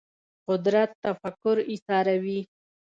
قدرت 0.49 0.89
تفکر 1.05 1.55
ایساروي 1.71 2.39